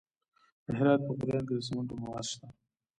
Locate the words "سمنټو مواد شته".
1.67-2.47